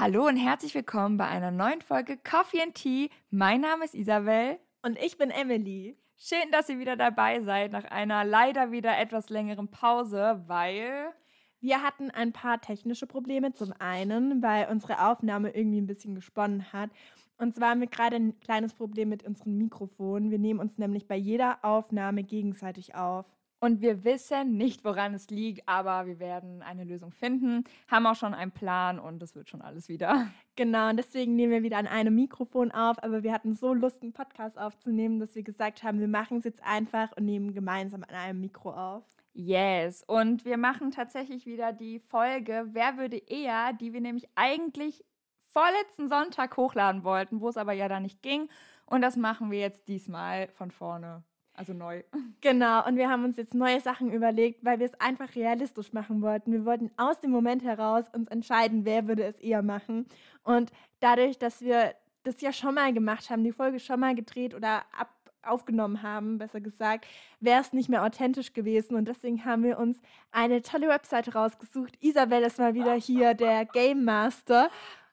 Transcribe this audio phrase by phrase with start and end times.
[0.00, 3.10] Hallo und herzlich willkommen bei einer neuen Folge Coffee and Tea.
[3.30, 4.60] Mein Name ist Isabel.
[4.80, 5.96] Und ich bin Emily.
[6.16, 11.12] Schön, dass ihr wieder dabei seid nach einer leider wieder etwas längeren Pause, weil
[11.60, 13.54] wir hatten ein paar technische Probleme.
[13.54, 16.90] Zum einen, weil unsere Aufnahme irgendwie ein bisschen gesponnen hat.
[17.36, 20.30] Und zwar haben wir gerade ein kleines Problem mit unseren Mikrofonen.
[20.30, 23.26] Wir nehmen uns nämlich bei jeder Aufnahme gegenseitig auf.
[23.60, 28.14] Und wir wissen nicht, woran es liegt, aber wir werden eine Lösung finden, haben auch
[28.14, 30.28] schon einen Plan und es wird schon alles wieder.
[30.58, 34.02] Genau, und deswegen nehmen wir wieder an einem Mikrofon auf, aber wir hatten so Lust,
[34.02, 38.02] einen Podcast aufzunehmen, dass wir gesagt haben, wir machen es jetzt einfach und nehmen gemeinsam
[38.02, 39.04] an einem Mikro auf.
[39.34, 45.04] Yes, und wir machen tatsächlich wieder die Folge Wer würde eher, die wir nämlich eigentlich
[45.46, 48.48] vorletzten Sonntag hochladen wollten, wo es aber ja da nicht ging.
[48.84, 51.22] Und das machen wir jetzt diesmal von vorne.
[51.58, 52.02] Also neu.
[52.40, 56.22] Genau, und wir haben uns jetzt neue Sachen überlegt, weil wir es einfach realistisch machen
[56.22, 56.52] wollten.
[56.52, 60.06] Wir wollten aus dem Moment heraus uns entscheiden, wer würde es eher machen.
[60.44, 64.54] Und dadurch, dass wir das ja schon mal gemacht haben, die Folge schon mal gedreht
[64.54, 65.08] oder ab
[65.42, 67.06] aufgenommen haben, besser gesagt,
[67.40, 68.96] wäre es nicht mehr authentisch gewesen.
[68.96, 69.98] Und deswegen haben wir uns
[70.30, 71.94] eine tolle Webseite rausgesucht.
[72.00, 74.70] Isabel ist mal wieder hier, der Game Master.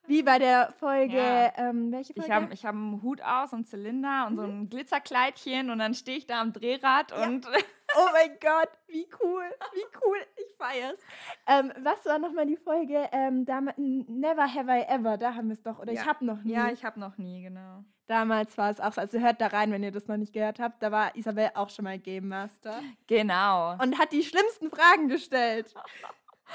[0.08, 1.52] Wie bei der Folge, ja.
[1.58, 2.28] ähm, welche Folge?
[2.28, 4.40] Ich habe ich hab einen Hut aus und Zylinder und mhm.
[4.40, 7.24] so ein Glitzerkleidchen und dann stehe ich da am Drehrad ja.
[7.24, 7.48] und.
[7.48, 11.00] oh mein Gott, wie cool, wie cool, ich feier's.
[11.48, 13.10] Ähm, was war nochmal die Folge?
[13.12, 16.02] Ähm, Never Have I Ever, da haben wir es doch, oder ja.
[16.02, 16.54] ich habe noch nie.
[16.54, 17.84] Ja, ich habe noch nie, genau.
[18.08, 20.60] Damals war es auch so, also hört da rein, wenn ihr das noch nicht gehört
[20.60, 22.82] habt, da war Isabel auch schon mal Game Master.
[23.08, 23.74] Genau.
[23.82, 25.74] Und hat die schlimmsten Fragen gestellt.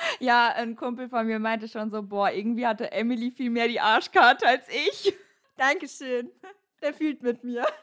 [0.21, 3.81] Ja, ein Kumpel von mir meinte schon so, boah, irgendwie hatte Emily viel mehr die
[3.81, 5.15] Arschkarte als ich.
[5.57, 6.31] Dankeschön.
[6.83, 7.67] Der fühlt mit mir.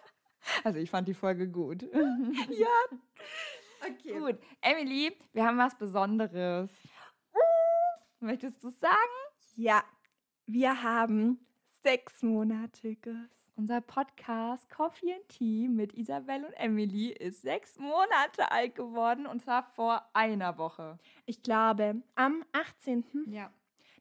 [0.64, 1.82] Also ich fand die Folge gut.
[1.82, 2.98] ja.
[3.86, 4.18] Okay.
[4.18, 4.40] Gut.
[4.62, 6.72] Emily, wir haben was Besonderes.
[8.22, 8.96] Möchtest du sagen?
[9.56, 9.84] Ja.
[10.46, 11.46] Wir haben
[11.84, 19.26] sechsmonatiges unser Podcast Coffee and Tea mit Isabel und Emily ist sechs Monate alt geworden
[19.26, 21.00] und zwar vor einer Woche.
[21.26, 23.04] Ich glaube, am 18.
[23.32, 23.52] Ja.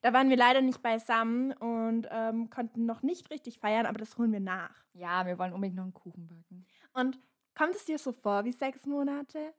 [0.02, 4.18] Da waren wir leider nicht beisammen und ähm, konnten noch nicht richtig feiern, aber das
[4.18, 4.84] holen wir nach.
[4.92, 6.66] Ja, wir wollen unbedingt noch einen Kuchen backen.
[6.92, 7.18] Und
[7.54, 9.54] kommt es dir so vor wie sechs Monate?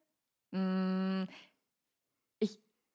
[0.52, 1.24] Mm,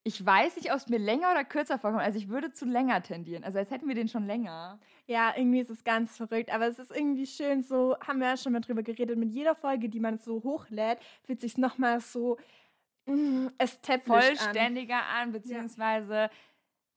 [0.05, 2.03] ich weiß nicht, ob es mir länger oder kürzer vorkommt.
[2.03, 3.45] Also ich würde zu länger tendieren.
[3.45, 4.81] Also als hätten wir den schon länger.
[5.07, 6.53] Ja, irgendwie ist es ganz verrückt.
[6.53, 9.17] Aber es ist irgendwie schön, so haben wir ja schon mal drüber geredet.
[9.17, 12.37] Mit jeder Folge, die man so hochlädt, fühlt sich nochmal so
[13.07, 13.47] mm,
[14.05, 15.29] Vollständiger an.
[15.29, 16.31] an beziehungsweise, ja.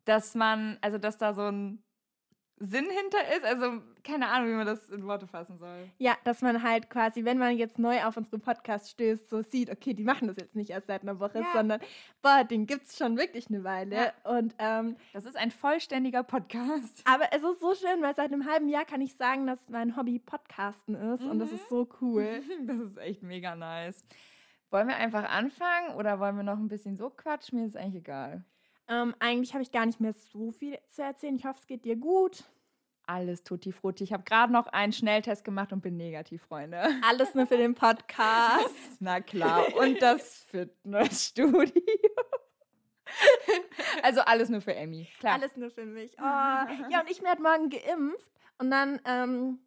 [0.05, 1.83] dass man, also dass da so ein
[2.57, 3.45] Sinn hinter ist.
[3.45, 5.89] Also keine Ahnung, wie man das in Worte fassen soll.
[5.97, 9.69] Ja, dass man halt quasi, wenn man jetzt neu auf unseren Podcast stößt, so sieht,
[9.69, 11.47] okay, die machen das jetzt nicht erst seit einer Woche, ja.
[11.53, 11.81] sondern
[12.21, 13.95] boah, den gibt es schon wirklich eine Weile.
[13.95, 14.37] Ja.
[14.37, 17.03] Und ähm, das ist ein vollständiger Podcast.
[17.05, 19.97] Aber es ist so schön, weil seit einem halben Jahr kann ich sagen, dass mein
[19.97, 21.31] Hobby Podcasten ist mhm.
[21.31, 22.41] und das ist so cool.
[22.65, 24.05] das ist echt mega nice.
[24.69, 27.59] Wollen wir einfach anfangen oder wollen wir noch ein bisschen so quatschen?
[27.59, 28.43] Mir ist eigentlich egal.
[28.87, 31.35] Ähm, eigentlich habe ich gar nicht mehr so viel zu erzählen.
[31.35, 32.43] Ich hoffe, es geht dir gut.
[33.07, 34.03] Alles tutti frutti.
[34.03, 36.81] Ich habe gerade noch einen Schnelltest gemacht und bin negativ, Freunde.
[37.07, 38.69] Alles nur für den Podcast.
[38.99, 39.63] Na klar.
[39.75, 41.81] Und das Fitnessstudio.
[44.03, 45.07] also alles nur für Emmy.
[45.19, 45.33] Klar.
[45.33, 46.13] Alles nur für mich.
[46.17, 46.23] Oh.
[46.23, 48.31] Ja, und ich werde morgen geimpft.
[48.57, 49.59] Und dann ähm,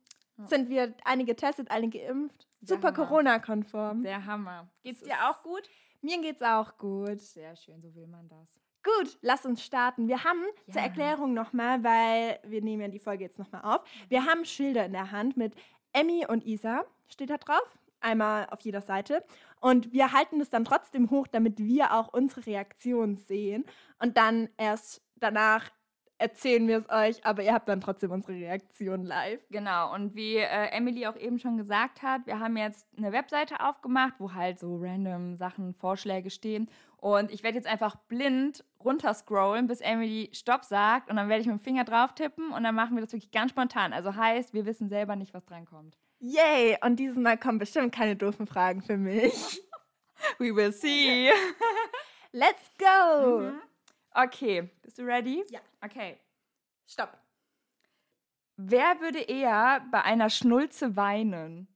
[0.46, 2.46] sind wir einige getestet, einige geimpft.
[2.60, 4.02] Super Corona-konform.
[4.02, 4.68] Der Hammer.
[4.82, 5.68] Geht's dir auch gut?
[6.00, 7.20] Mir geht's auch gut.
[7.20, 8.58] Sehr schön, so will man das.
[8.96, 10.08] Gut, lass uns starten.
[10.08, 10.72] Wir haben ja.
[10.72, 13.82] zur Erklärung nochmal, weil wir nehmen ja die Folge jetzt nochmal auf.
[14.08, 15.54] Wir haben Schilder in der Hand mit
[15.92, 17.78] Emmy und Isa, steht da drauf.
[18.00, 19.24] Einmal auf jeder Seite.
[19.60, 23.64] Und wir halten es dann trotzdem hoch, damit wir auch unsere Reaktion sehen.
[23.98, 25.68] Und dann erst danach
[26.18, 29.40] erzählen wir es euch, aber ihr habt dann trotzdem unsere Reaktion live.
[29.50, 33.60] Genau, und wie äh, Emily auch eben schon gesagt hat, wir haben jetzt eine Webseite
[33.60, 36.68] aufgemacht, wo halt so random Sachen, Vorschläge stehen.
[36.96, 41.08] Und ich werde jetzt einfach blind runterscrollen, bis Emily Stopp sagt.
[41.08, 43.30] Und dann werde ich mit dem Finger drauf tippen und dann machen wir das wirklich
[43.30, 43.92] ganz spontan.
[43.92, 45.96] Also heißt, wir wissen selber nicht, was drankommt.
[46.18, 46.76] Yay!
[46.82, 49.62] Und dieses Mal kommen bestimmt keine doofen Fragen für mich.
[50.38, 51.30] We will see.
[52.32, 53.40] Let's go!
[53.40, 53.60] Mhm.
[54.20, 55.44] Okay, bist du ready?
[55.48, 55.60] Ja.
[55.80, 56.18] Okay.
[56.88, 57.16] Stopp.
[58.56, 61.68] Wer würde eher bei einer Schnulze weinen?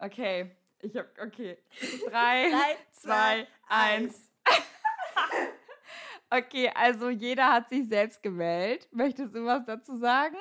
[0.00, 0.50] Okay,
[0.80, 1.56] ich hab, okay.
[2.10, 4.28] Drei, Drei zwei, eins.
[6.30, 8.88] okay, also jeder hat sich selbst gewählt.
[8.90, 10.36] Möchtest du was dazu sagen?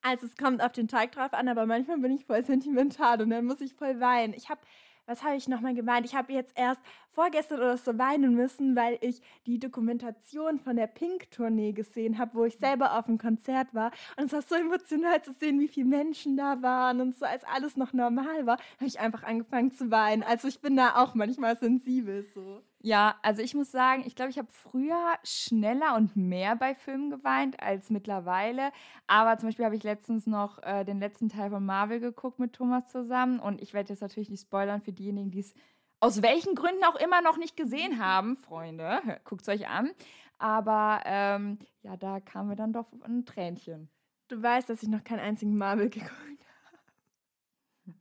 [0.00, 3.28] Also es kommt auf den Teig drauf an, aber manchmal bin ich voll sentimental und
[3.28, 4.32] dann muss ich voll weinen.
[4.32, 4.62] Ich habe
[5.06, 6.04] was habe ich nochmal gemeint?
[6.04, 6.82] Ich habe jetzt erst
[7.16, 12.44] vorgestern oder so weinen müssen, weil ich die Dokumentation von der Pink-Tournee gesehen habe, wo
[12.44, 13.90] ich selber auf dem Konzert war.
[14.18, 17.42] Und es war so emotional zu sehen, wie viele Menschen da waren und so, als
[17.44, 20.22] alles noch normal war, habe ich einfach angefangen zu weinen.
[20.22, 22.60] Also ich bin da auch manchmal sensibel so.
[22.82, 27.10] Ja, also ich muss sagen, ich glaube, ich habe früher schneller und mehr bei Filmen
[27.10, 28.70] geweint als mittlerweile.
[29.06, 32.52] Aber zum Beispiel habe ich letztens noch äh, den letzten Teil von Marvel geguckt mit
[32.52, 33.40] Thomas zusammen.
[33.40, 35.54] Und ich werde jetzt natürlich nicht spoilern für diejenigen, die es
[36.00, 38.36] aus welchen Gründen auch immer noch nicht gesehen haben.
[38.36, 39.90] Freunde, guckt es euch an.
[40.38, 43.88] Aber ähm, ja, da kamen wir dann doch ein Tränchen.
[44.28, 47.94] Du weißt, dass ich noch keinen einzigen Marvel geguckt habe.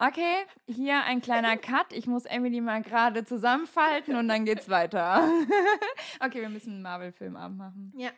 [0.00, 1.92] Okay, hier ein kleiner Cut.
[1.92, 5.28] Ich muss Emily mal gerade zusammenfalten und dann geht's weiter.
[6.20, 7.92] okay, wir müssen einen Marvel-Film abmachen.
[7.96, 8.10] Ja.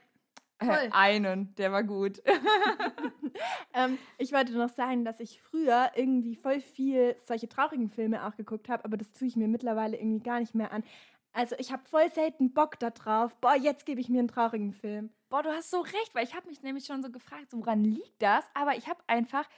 [0.61, 2.23] Äh, einen, der war gut.
[3.75, 8.37] ähm, ich wollte noch sagen, dass ich früher irgendwie voll viel solche traurigen Filme auch
[8.37, 10.85] geguckt habe, aber das tue ich mir mittlerweile irgendwie gar nicht mehr an.
[11.33, 13.35] Also ich habe voll selten Bock darauf.
[13.37, 15.11] Boah, jetzt gebe ich mir einen traurigen Film.
[15.29, 18.21] Boah, du hast so recht, weil ich habe mich nämlich schon so gefragt, woran liegt
[18.21, 18.45] das?
[18.55, 19.49] Aber ich habe einfach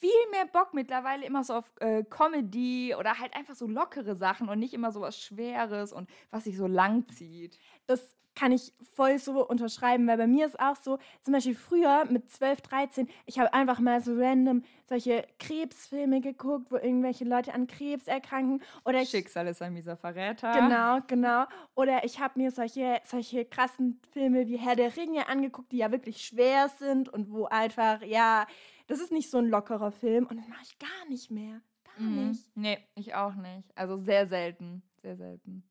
[0.00, 4.48] viel mehr Bock mittlerweile immer so auf äh, Comedy oder halt einfach so lockere Sachen
[4.48, 7.58] und nicht immer so was Schweres und was sich so lang zieht.
[7.86, 12.06] Das kann ich voll so unterschreiben, weil bei mir ist auch so, zum Beispiel früher
[12.06, 17.52] mit 12, 13, ich habe einfach mal so random solche Krebsfilme geguckt, wo irgendwelche Leute
[17.52, 18.62] an Krebs erkranken.
[18.86, 20.52] Oder ich, Schicksal ist ein mieser Verräter.
[20.52, 21.44] Genau, genau.
[21.74, 25.92] Oder ich habe mir solche, solche krassen Filme wie Herr der Ringe angeguckt, die ja
[25.92, 28.46] wirklich schwer sind und wo einfach, ja,
[28.86, 31.60] das ist nicht so ein lockerer Film und das mache ich gar nicht mehr.
[31.84, 32.28] Gar mhm.
[32.28, 32.56] nicht.
[32.56, 33.76] Nee, ich auch nicht.
[33.76, 34.82] Also sehr selten.
[35.02, 35.62] Sehr selten.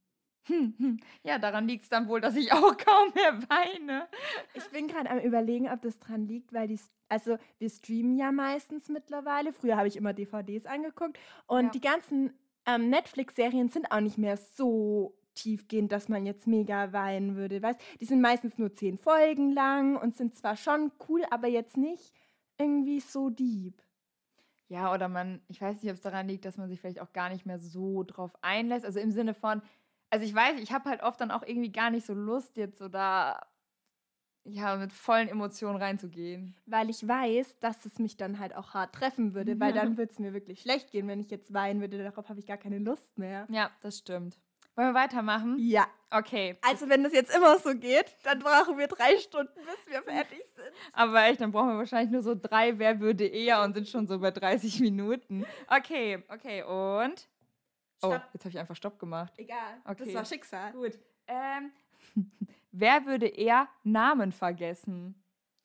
[1.23, 4.07] Ja, daran liegt es dann wohl, dass ich auch kaum mehr weine.
[4.53, 8.31] Ich bin gerade am überlegen, ob das dran liegt, weil die, also wir streamen ja
[8.31, 9.53] meistens mittlerweile.
[9.53, 11.71] Früher habe ich immer DVDs angeguckt und ja.
[11.71, 12.33] die ganzen
[12.65, 17.61] ähm, Netflix-Serien sind auch nicht mehr so tiefgehend, dass man jetzt mega weinen würde.
[17.61, 21.77] Weißt, die sind meistens nur zehn Folgen lang und sind zwar schon cool, aber jetzt
[21.77, 22.13] nicht
[22.57, 23.81] irgendwie so deep.
[24.67, 27.11] Ja, oder man, ich weiß nicht, ob es daran liegt, dass man sich vielleicht auch
[27.11, 28.85] gar nicht mehr so drauf einlässt.
[28.85, 29.63] Also im Sinne von,
[30.09, 32.79] also ich weiß, ich habe halt oft dann auch irgendwie gar nicht so Lust, jetzt
[32.79, 33.39] so da
[34.45, 36.55] ja, mit vollen Emotionen reinzugehen.
[36.65, 40.11] Weil ich weiß, dass es mich dann halt auch hart treffen würde, weil dann würde
[40.11, 42.01] es mir wirklich schlecht gehen, wenn ich jetzt weinen würde.
[42.03, 43.47] Darauf habe ich gar keine Lust mehr.
[43.49, 44.39] Ja, das stimmt.
[44.75, 45.57] Wollen wir weitermachen?
[45.59, 45.87] Ja.
[46.09, 46.57] Okay.
[46.61, 50.41] Also wenn das jetzt immer so geht, dann brauchen wir drei Stunden, bis wir fertig
[50.55, 50.71] sind.
[50.93, 54.07] Aber echt, dann brauchen wir wahrscheinlich nur so drei Wer würde eher und sind schon
[54.07, 55.45] so bei 30 Minuten.
[55.67, 57.27] Okay, okay, und?
[58.01, 58.23] Oh, Stopp.
[58.25, 59.33] Oh, jetzt habe ich einfach Stopp gemacht.
[59.37, 60.05] Egal, okay.
[60.05, 60.71] das war Schicksal.
[60.71, 60.99] Gut.
[61.27, 61.71] Ähm,
[62.71, 65.21] wer würde eher Namen vergessen?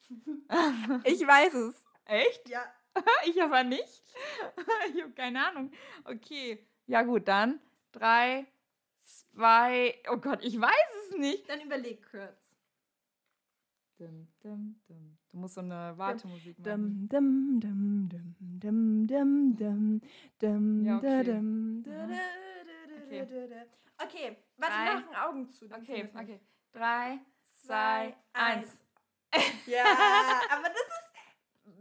[1.04, 1.84] ich weiß es.
[2.04, 2.48] Echt?
[2.48, 2.64] Ja.
[3.26, 4.02] ich aber nicht.
[4.94, 5.72] ich habe keine Ahnung.
[6.04, 6.64] Okay.
[6.86, 7.60] Ja gut, dann
[7.92, 8.46] drei,
[8.98, 9.94] zwei.
[10.10, 11.48] Oh Gott, ich weiß es nicht.
[11.48, 12.36] Dann überleg kurz.
[13.96, 15.19] Dum, dum, dum.
[15.31, 17.08] Du musst so eine Wartemusik machen.
[18.61, 20.01] Dum, dum, dum,
[20.39, 21.25] dum, ja, okay.
[21.25, 23.27] Dum, okay.
[24.03, 24.95] okay, warte, Drei.
[24.95, 25.65] machen Augen zu.
[25.67, 26.41] Okay, okay.
[26.73, 27.19] Drei,
[27.62, 28.79] zwei, eins.
[29.67, 29.83] Ja,
[30.49, 31.05] aber das ist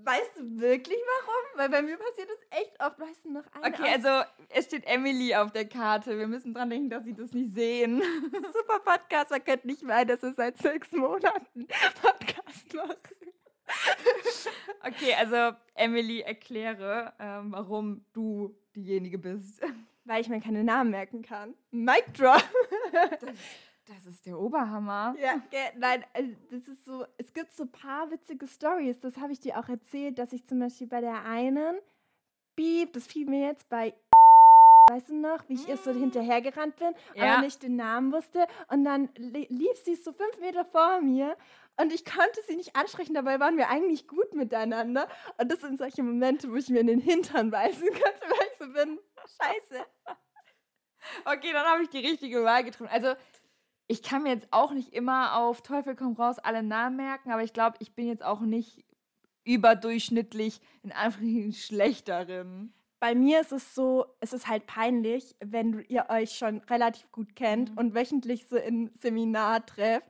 [0.05, 1.59] Weißt du wirklich warum?
[1.59, 2.99] Weil bei mir passiert das echt oft.
[2.99, 6.17] Weißt du noch eine Okay, also es steht Emily auf der Karte.
[6.17, 8.01] Wir müssen dran denken, dass sie das nicht sehen.
[8.53, 9.31] Super Podcast.
[9.31, 11.67] Man könnte nicht meinen, dass wir seit sechs Monaten
[12.01, 13.33] Podcast machen.
[14.85, 19.61] okay, also Emily, erkläre, ähm, warum du diejenige bist.
[20.05, 21.53] Weil ich mir keine Namen merken kann.
[21.71, 22.43] Mic drop.
[23.85, 25.13] Das ist der Oberhammer.
[25.19, 25.41] Ja,
[25.77, 29.41] nein, also das ist so, es gibt so ein paar witzige Stories, das habe ich
[29.41, 31.75] dir auch erzählt, dass ich zum Beispiel bei der einen,
[32.55, 33.93] Beep, das fiel mir jetzt bei
[34.89, 35.99] Weißt du noch, wie ich ihr so mm.
[35.99, 37.35] hinterhergerannt bin, ja.
[37.35, 38.45] aber nicht den Namen wusste.
[38.67, 41.37] Und dann lief sie so fünf Meter vor mir
[41.79, 43.15] und ich konnte sie nicht ansprechen.
[43.15, 45.07] Dabei waren wir eigentlich gut miteinander.
[45.37, 48.57] Und das sind solche Momente, wo ich mir in den Hintern beißen könnte, weil ich
[48.59, 48.99] so bin.
[49.41, 49.85] Scheiße.
[51.25, 52.91] Okay, dann habe ich die richtige Wahl getroffen.
[52.91, 53.15] Also,
[53.87, 57.43] ich kann mir jetzt auch nicht immer auf Teufel komm raus alle Namen merken, aber
[57.43, 58.85] ich glaube, ich bin jetzt auch nicht
[59.43, 62.73] überdurchschnittlich in Anführungszeichen schlechterin.
[62.99, 67.35] Bei mir ist es so, es ist halt peinlich, wenn ihr euch schon relativ gut
[67.35, 67.77] kennt mhm.
[67.77, 70.09] und wöchentlich so in Seminar trefft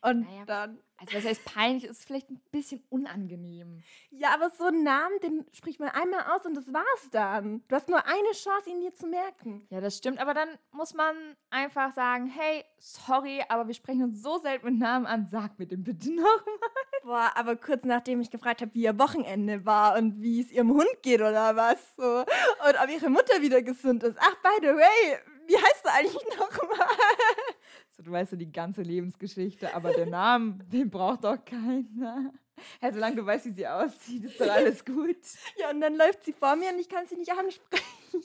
[0.00, 0.44] und naja.
[0.46, 3.82] dann also was heißt peinlich, ist vielleicht ein bisschen unangenehm.
[4.10, 7.62] Ja, aber so einen Namen, den spricht man einmal aus und das war's dann.
[7.66, 9.66] Du hast nur eine Chance, ihn dir zu merken.
[9.70, 11.14] Ja, das stimmt, aber dann muss man
[11.50, 15.66] einfach sagen, hey, sorry, aber wir sprechen uns so selten mit Namen an, sag mir
[15.66, 16.58] den bitte nochmal.
[17.02, 20.70] Boah, aber kurz nachdem ich gefragt habe, wie ihr Wochenende war und wie es ihrem
[20.70, 24.16] Hund geht oder was so und ob ihre Mutter wieder gesund ist.
[24.20, 26.86] Ach, by the way, Wie heißt du eigentlich nochmal?
[28.02, 32.32] Du weißt so die ganze Lebensgeschichte, aber der Name, den braucht doch keiner.
[32.80, 35.16] Hey, solange du weißt, wie sie aussieht, ist doch alles gut.
[35.56, 37.84] Ja, und dann läuft sie vor mir und ich kann sie nicht ansprechen.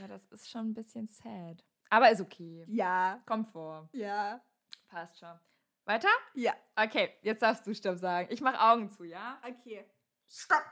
[0.00, 1.64] Ja, das ist schon ein bisschen sad.
[1.88, 2.64] Aber ist okay.
[2.68, 3.88] Ja, Kommt vor.
[3.92, 4.40] ja,
[4.88, 5.38] Passt schon.
[5.86, 6.08] Weiter?
[6.34, 6.52] ja.
[6.76, 8.28] Okay, jetzt darfst du Stopp sagen.
[8.30, 9.40] Ich mache Augen zu, ja?
[9.42, 9.84] Okay.
[10.28, 10.62] Stopp.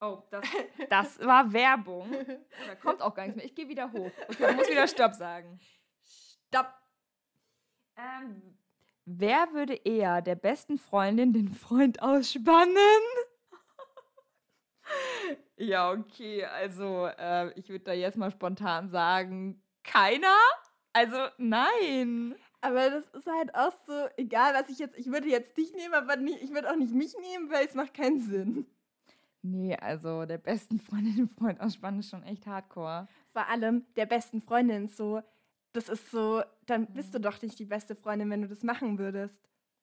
[0.00, 0.44] Oh, das,
[0.90, 2.10] das war Werbung.
[2.66, 3.46] Da kommt auch gar nichts mehr.
[3.46, 4.10] Ich gehe wieder hoch.
[4.28, 5.58] Okay, du musst wieder Stopp sagen.
[6.48, 6.72] Stopp.
[7.98, 8.56] Ähm,
[9.06, 12.76] wer würde eher der besten Freundin den Freund ausspannen?
[15.56, 20.36] ja, okay, also äh, ich würde da jetzt mal spontan sagen, keiner?
[20.92, 22.36] Also nein.
[22.60, 25.94] Aber das ist halt auch so, egal was ich jetzt, ich würde jetzt dich nehmen,
[25.94, 28.66] aber nicht, ich würde auch nicht mich nehmen, weil es macht keinen Sinn.
[29.42, 33.08] Nee, also der besten Freundin den Freund ausspannen ist schon echt hardcore.
[33.32, 35.22] Vor allem der besten Freundin so,
[35.72, 38.98] das ist so, dann bist du doch nicht die beste Freundin, wenn du das machen
[38.98, 39.40] würdest.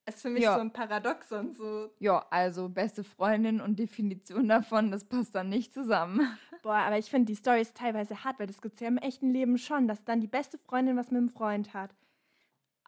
[0.08, 0.54] Es ist für mich Ja.
[0.56, 5.74] so ein Paradoxon, so, Ja, also beste Freundin und Definition davon, das passt dann nicht
[5.74, 6.20] zusammen.
[6.64, 8.98] boah, aber ich finde die Story ist teilweise hart, weil das gibt es ja im
[8.98, 11.96] echten Leben schon, dass dann die beste Freundin was mit dem Freund hat.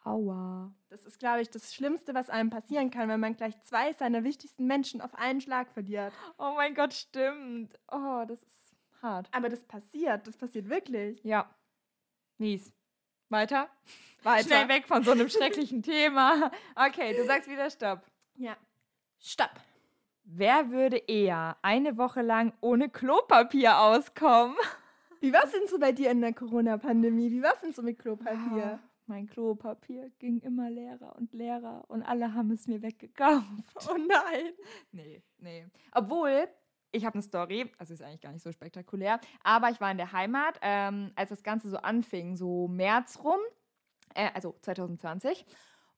[0.03, 0.73] Aua.
[0.89, 4.23] Das ist, glaube ich, das Schlimmste, was einem passieren kann, wenn man gleich zwei seiner
[4.23, 6.13] wichtigsten Menschen auf einen Schlag verliert.
[6.37, 7.77] Oh mein Gott, stimmt.
[7.91, 9.27] Oh, das ist hart.
[9.33, 11.21] Aber das passiert, das passiert wirklich.
[11.23, 11.53] Ja.
[12.37, 12.71] Mies.
[13.29, 13.69] Weiter?
[14.23, 14.47] Weiter.
[14.47, 16.51] Schnell weg von so einem schrecklichen Thema.
[16.75, 18.01] Okay, du sagst wieder Stopp.
[18.35, 18.55] Ja.
[19.19, 19.51] Stopp.
[20.23, 24.57] Wer würde eher eine Woche lang ohne Klopapier auskommen?
[25.21, 27.31] Wie war es denn so bei dir in der Corona-Pandemie?
[27.31, 28.79] Wie war es denn so mit Klopapier?
[28.79, 33.45] Ah, mein Klopapier ging immer leerer und leerer und alle haben es mir weggekauft.
[33.89, 34.53] Oh nein.
[34.91, 35.65] Nee, nee.
[35.93, 36.47] Obwohl,
[36.91, 39.97] ich habe eine Story, also ist eigentlich gar nicht so spektakulär, aber ich war in
[39.97, 43.39] der Heimat, ähm, als das Ganze so anfing, so März rum,
[44.15, 45.45] äh, also 2020.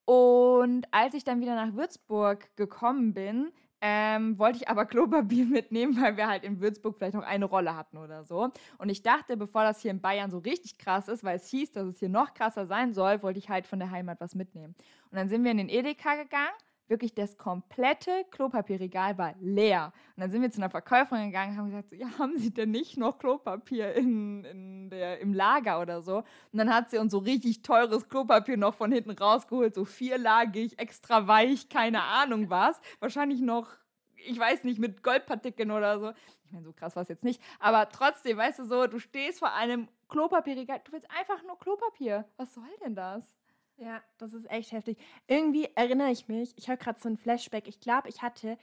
[0.05, 5.99] Und als ich dann wieder nach Würzburg gekommen bin, ähm, wollte ich aber Klopapier mitnehmen,
[6.01, 8.49] weil wir halt in Würzburg vielleicht noch eine Rolle hatten oder so.
[8.77, 11.71] Und ich dachte, bevor das hier in Bayern so richtig krass ist, weil es hieß,
[11.71, 14.75] dass es hier noch krasser sein soll, wollte ich halt von der Heimat was mitnehmen.
[15.11, 16.49] Und dann sind wir in den Edeka gegangen.
[16.89, 19.93] Wirklich das komplette Klopapierregal war leer.
[20.15, 22.71] Und dann sind wir zu einer Verkäuferin gegangen und haben gesagt, ja, haben Sie denn
[22.71, 26.17] nicht noch Klopapier in, in der, im Lager oder so?
[26.17, 26.25] Und
[26.57, 31.27] dann hat sie uns so richtig teures Klopapier noch von hinten rausgeholt, so vierlagig, extra
[31.27, 32.81] weich, keine Ahnung was.
[32.99, 33.67] Wahrscheinlich noch,
[34.15, 36.09] ich weiß nicht, mit Goldpartikeln oder so.
[36.43, 37.39] Ich meine, so krass war es jetzt nicht.
[37.59, 42.25] Aber trotzdem, weißt du so, du stehst vor einem Klopapierregal, du willst einfach nur Klopapier.
[42.37, 43.38] Was soll denn das?
[43.79, 44.97] Ja, das ist echt heftig.
[45.27, 47.67] Irgendwie erinnere ich mich, ich habe gerade so ein Flashback.
[47.67, 48.57] Ich glaube, ich hatte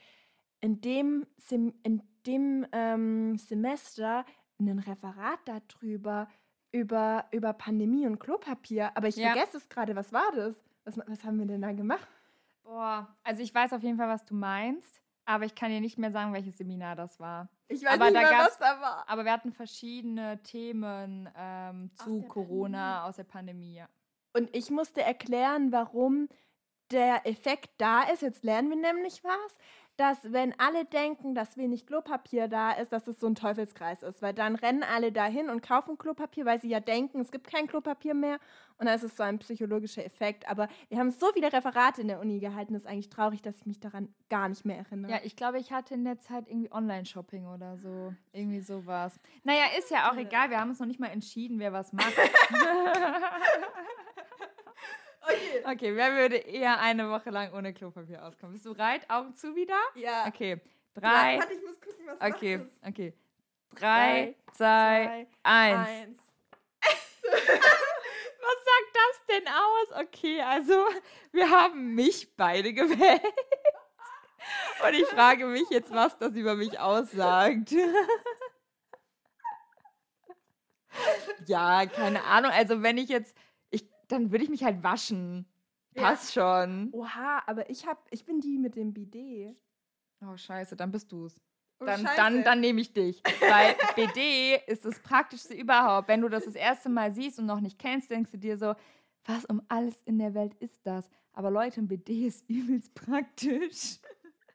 [0.61, 4.25] in dem, Sem in dem ähm, Semester
[4.59, 6.27] ein Referat darüber,
[6.71, 8.95] über, über Pandemie und Klopapier.
[8.95, 9.31] Aber ich Ja.
[9.31, 9.95] vergesse es gerade.
[9.95, 10.63] Was war das?
[10.83, 12.07] Was, was haben wir denn da gemacht?
[12.63, 15.97] Boah, also ich weiß auf jeden Fall, was du meinst, aber ich kann dir nicht
[15.97, 17.49] mehr sagen, welches Seminar das war.
[17.69, 19.09] Ich weiß Aber nicht mehr, was da war.
[19.09, 23.75] Aber wir hatten verschiedene Themen ähm, zu Corona aus der Pandemie.
[23.75, 23.89] Ja.
[24.33, 26.29] Und ich musste erklären, warum
[26.91, 28.21] der Effekt da ist.
[28.21, 29.57] Jetzt lernen wir nämlich was,
[29.97, 34.21] dass wenn alle denken, dass wenig Klopapier da ist, dass es so ein Teufelskreis ist.
[34.21, 37.67] Weil dann rennen alle dahin und kaufen Klopapier, weil sie ja denken, es gibt kein
[37.67, 38.37] Klopapier mehr.
[38.77, 40.47] Und dann ist es so ein psychologischer Effekt.
[40.47, 43.57] Aber wir haben so viele Referate in der Uni gehalten, es ist eigentlich traurig, dass
[43.57, 45.13] ich mich daran gar nicht mehr erinnere.
[45.13, 48.13] ja, ich glaube, ich hatte in der Zeit irgendwie Online-Shopping oder so.
[48.33, 49.19] Irgendwie sowas.
[49.43, 52.13] Naja, ist ja auch egal, wir haben uns noch nicht mal entschieden, wer was macht.
[55.27, 55.63] Okay.
[55.65, 58.53] okay, wer würde eher eine Woche lang ohne Klopapier auskommen?
[58.53, 59.09] Bist du bereit?
[59.09, 59.77] Augen zu wieder?
[59.95, 60.25] Ja.
[60.27, 60.59] Okay,
[60.93, 61.37] drei.
[61.39, 63.13] Warte, ich muss gucken, was Okay, okay.
[63.75, 65.87] Drei, Drei, zwei, Zwei, eins.
[65.89, 66.19] eins.
[68.47, 70.05] Was sagt das denn aus?
[70.07, 70.85] Okay, also
[71.33, 73.21] wir haben mich beide gewählt.
[74.87, 77.73] Und ich frage mich jetzt, was das über mich aussagt.
[81.47, 82.51] ja, keine Ahnung.
[82.51, 83.35] Also wenn ich jetzt,
[84.07, 85.45] dann würde ich mich halt waschen.
[85.95, 86.03] Ja.
[86.03, 86.89] Passt schon.
[86.91, 89.55] Oha, aber ich hab, ich bin die mit dem Bidet.
[90.25, 91.39] Oh scheiße, dann bist du's.
[91.79, 92.15] Oh, Dann, scheiße.
[92.15, 93.21] dann, dann nehme ich dich.
[93.39, 96.07] Weil BD ist das Praktischste überhaupt.
[96.07, 98.73] Wenn du das das erste Mal siehst und noch nicht kennst, denkst du dir so,
[99.25, 101.07] was um alles in der Welt ist das?
[101.33, 103.99] Aber Leute, ein BD ist übelst praktisch.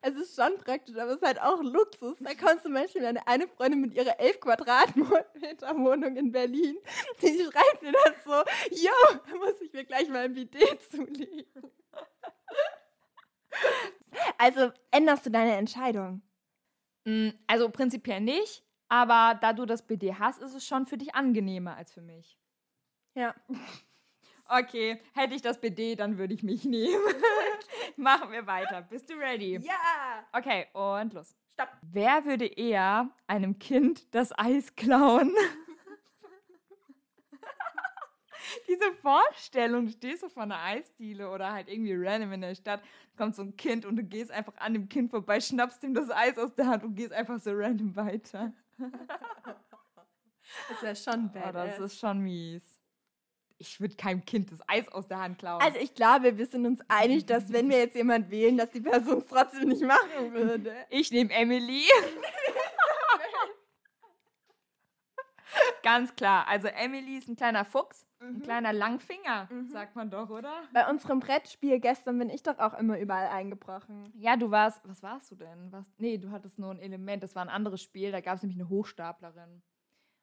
[0.05, 2.19] Es ist schon praktisch, aber es ist halt auch Luxus.
[2.21, 6.77] Da kommt zum Beispiel eine, eine Freundin mit ihrer 11 Quadratmeter Wohnung in Berlin.
[7.23, 8.33] Die schreibt mir dann so,
[8.71, 8.91] yo,
[9.27, 11.71] da muss ich mir gleich mal ein Bidet zulegen.
[14.39, 16.23] Also änderst du deine Entscheidung?
[17.05, 21.15] Mm, Also prinzipiell nicht, aber da du das BD hast, ist es schon für dich
[21.15, 22.39] angenehmer als für mich.
[23.15, 23.35] Ja.
[24.49, 27.01] Okay, hätte ich das BD, dann würde ich mich nehmen.
[27.97, 28.83] Machen wir weiter.
[28.83, 29.57] Bist du ready?
[29.59, 30.27] Ja!
[30.33, 31.35] Okay, und los.
[31.53, 31.69] Stopp.
[31.83, 35.35] Wer würde eher einem Kind das Eis klauen?
[38.69, 42.83] Diese Vorstellung, du stehst so vor einer Eisdiele oder halt irgendwie random in der Stadt,
[43.17, 46.11] kommt so ein Kind und du gehst einfach an dem Kind vorbei, schnappst ihm das
[46.11, 48.53] Eis aus der Hand und gehst einfach so random weiter.
[50.69, 51.55] Das wäre schon Oh, bad.
[51.55, 52.72] das ist schon mies.
[53.69, 55.63] Ich würde keinem Kind das Eis aus der Hand klauen.
[55.63, 58.81] Also ich glaube, wir sind uns einig, dass wenn wir jetzt jemand wählen, dass die
[58.81, 60.75] Person es trotzdem nicht machen würde.
[60.91, 61.83] Ich nehme Emily.
[65.83, 66.47] Ganz klar.
[66.49, 68.43] Also Emily ist ein kleiner Fuchs, ein Mhm.
[68.43, 70.63] kleiner Langfinger, sagt man doch, oder?
[70.73, 74.13] Bei unserem Brettspiel gestern bin ich doch auch immer überall eingebrochen.
[74.17, 74.81] Ja, du warst.
[74.89, 75.71] Was warst du denn?
[75.71, 77.23] Was, nee, du hattest nur ein Element.
[77.23, 78.13] Das war ein anderes Spiel.
[78.13, 79.63] Da gab es nämlich eine Hochstaplerin.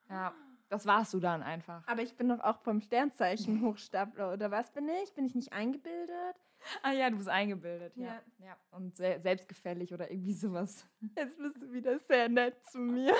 [0.09, 0.33] Ja,
[0.69, 1.87] das warst du dann einfach.
[1.87, 5.13] Aber ich bin doch auch vom Sternzeichen Hochstapler, oder was bin ich?
[5.13, 6.35] Bin ich nicht eingebildet?
[6.83, 7.93] Ah ja, du bist eingebildet.
[7.95, 8.05] Ja.
[8.05, 8.21] Ja.
[8.45, 8.57] ja.
[8.71, 10.85] Und se selbstgefällig oder irgendwie sowas.
[11.15, 13.13] Jetzt bist du wieder sehr nett zu mir.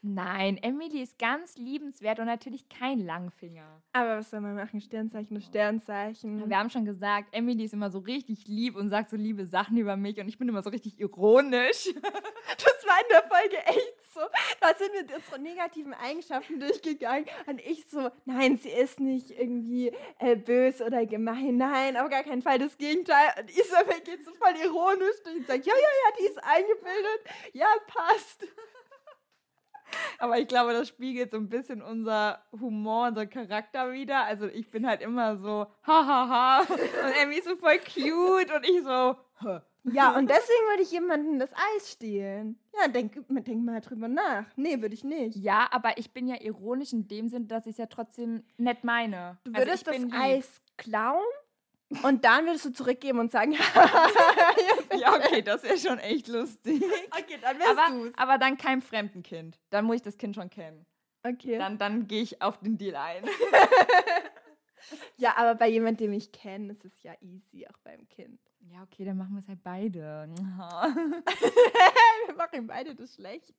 [0.00, 3.82] Nein, Emily ist ganz liebenswert und natürlich kein Langfinger.
[3.92, 4.80] Aber was soll man machen?
[4.80, 6.48] Sternzeichen ist Sternzeichen.
[6.48, 9.76] Wir haben schon gesagt, Emily ist immer so richtig lieb und sagt so liebe Sachen
[9.76, 11.88] über mich und ich bin immer so richtig ironisch.
[12.92, 14.20] War in der Folge echt so.
[14.60, 19.92] Da sind wir unsere negativen Eigenschaften durchgegangen und ich so, nein, sie ist nicht irgendwie
[20.18, 21.56] äh, böse oder gemein.
[21.56, 23.32] Nein, auf gar keinen Fall das Gegenteil.
[23.40, 27.20] Und Isabel geht so voll ironisch durch und sagt, ja, ja, ja, die ist eingebildet.
[27.54, 28.46] Ja, passt.
[30.18, 34.24] Aber ich glaube, das spiegelt so ein bisschen unser Humor, unser Charakter wieder.
[34.24, 36.60] Also ich bin halt immer so, hahaha.
[36.60, 39.16] Und Emily ist so voll cute und ich so.
[39.84, 42.56] Ja, und deswegen würde ich jemandem das Eis stehlen.
[42.80, 44.44] Ja, denk, denk mal drüber nach.
[44.56, 45.36] Nee, würde ich nicht.
[45.36, 48.84] ja, aber ich bin ja ironisch in dem Sinn, dass ich es ja trotzdem nett
[48.84, 49.38] meine.
[49.44, 50.20] Du Also würdest bin das.
[50.20, 51.24] Eis klauen
[52.04, 53.52] und dann würdest du zurückgeben und sagen,
[54.96, 56.80] Ja, okay, das wäre schon echt lustig.
[57.10, 58.12] okay, dann wärst Aber, du's.
[58.16, 59.58] aber dann kein fremden Kind.
[59.70, 60.86] Dann muss ich das Kind schon kennen.
[61.24, 61.58] Okay.
[61.58, 63.24] Dann, dann gehe ich auf den Deal ein.
[65.16, 68.40] Ja, aber bei jemandem, den ich kenne, ist es ja easy, auch beim Kind.
[68.72, 70.28] Ja, okay, dann machen wir es halt beide.
[72.26, 73.52] wir machen beide das Schlechte.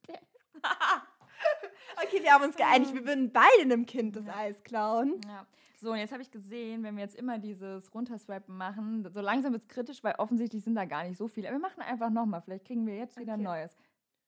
[2.03, 4.35] okay, wir haben uns geeinigt, wir würden beide einem Kind das Ja.
[4.35, 5.21] Eis klauen.
[5.27, 5.45] Ja.
[5.79, 9.51] So, und jetzt habe ich gesehen, wenn wir jetzt immer dieses Runterswipen machen, so langsam
[9.51, 11.49] wird es kritisch, weil offensichtlich sind da gar nicht so viele.
[11.49, 12.41] Aber wir machen einfach nochmal.
[12.41, 13.59] Vielleicht kriegen wir jetzt wieder ein Okay.
[13.61, 13.77] neues.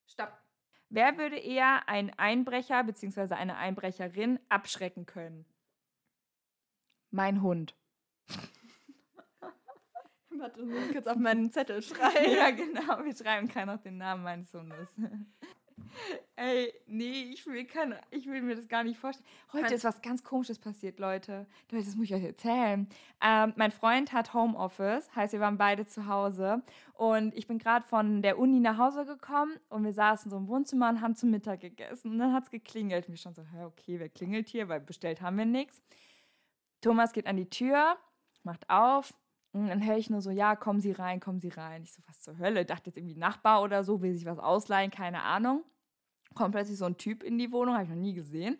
[0.05, 0.37] Stopp.
[0.89, 3.33] Wer würde eher einen Einbrecher bzw.
[3.33, 5.45] eine Einbrecherin abschrecken können?
[7.09, 7.73] Mein Hund.
[10.39, 12.31] Warte, ich muss kurz auf meinen Zettel schreiben.
[12.37, 13.03] ja, genau.
[13.03, 14.89] Wir schreiben keiner noch den Namen meines Hundes.
[16.35, 19.27] Ey, nee, ich will, keine, ich will mir das gar nicht vorstellen.
[19.53, 21.45] Heute Kann- ist was ganz Komisches passiert, Leute.
[21.71, 22.87] Leute, das muss ich euch erzählen.
[23.21, 26.61] Ähm, mein Freund hat Homeoffice, heißt, wir waren beide zu Hause.
[26.93, 30.47] Und ich bin gerade von der Uni nach Hause gekommen und wir saßen so im
[30.47, 32.11] Wohnzimmer und haben zum Mittag gegessen.
[32.11, 33.07] Und dann hat es geklingelt.
[33.07, 34.67] Wir schon so, hä, okay, wer klingelt hier?
[34.67, 35.81] Weil bestellt haben wir nichts.
[36.81, 37.97] Thomas geht an die Tür,
[38.43, 39.13] macht auf.
[39.55, 41.81] Und dann höre ich nur so, ja, kommen Sie rein, kommen Sie rein.
[41.81, 42.65] Ich so, was zur Hölle?
[42.65, 45.63] Dachte jetzt irgendwie Nachbar oder so, will sich was ausleihen, keine Ahnung.
[46.33, 48.57] Kommt plötzlich so ein Typ in die Wohnung, habe ich noch nie gesehen.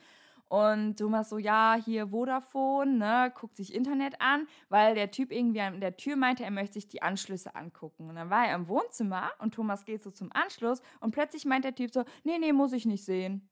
[0.48, 5.60] Und Thomas so, ja, hier Vodafone, ne, guckt sich Internet an, weil der Typ irgendwie
[5.60, 8.08] an der Tür meinte, er möchte sich die Anschlüsse angucken.
[8.08, 11.66] Und dann war er im Wohnzimmer und Thomas geht so zum Anschluss und plötzlich meint
[11.66, 13.50] der Typ so, nee, nee, muss ich nicht sehen.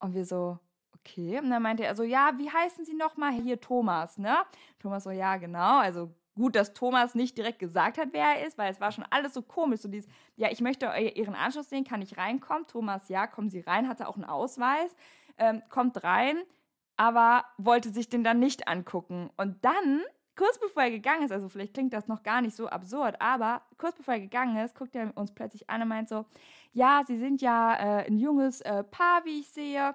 [0.00, 0.58] Und wir so,
[0.96, 1.38] okay.
[1.38, 3.32] Und dann meinte er so, ja, wie heißen Sie nochmal?
[3.32, 4.36] Hier Thomas, ne?
[4.78, 5.78] Thomas so, ja, genau.
[5.78, 9.04] Also gut, dass Thomas nicht direkt gesagt hat, wer er ist, weil es war schon
[9.10, 9.80] alles so komisch.
[9.80, 12.66] So dieses, ja, ich möchte Ihren Anschluss sehen, kann ich reinkommen?
[12.66, 14.96] Thomas, ja, kommen Sie rein, hatte auch einen Ausweis,
[15.36, 16.38] ähm, kommt rein,
[16.96, 19.30] aber wollte sich den dann nicht angucken.
[19.36, 20.02] Und dann,
[20.36, 23.62] kurz bevor er gegangen ist, also vielleicht klingt das noch gar nicht so absurd, aber
[23.76, 26.24] kurz bevor er gegangen ist, guckt er uns plötzlich an und meint so,
[26.72, 29.94] ja, Sie sind ja äh, ein junges äh, Paar, wie ich sehe.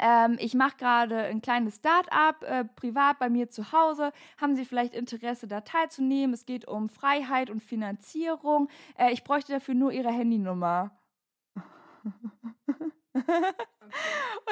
[0.00, 4.12] Ähm, ich mache gerade ein kleines Start-up äh, privat bei mir zu Hause.
[4.40, 6.34] Haben Sie vielleicht Interesse, da teilzunehmen?
[6.34, 8.68] Es geht um Freiheit und Finanzierung.
[8.98, 10.92] Äh, ich bräuchte dafür nur Ihre Handynummer.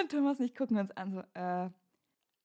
[0.00, 1.68] Und Thomas und ich gucken uns an, so, äh,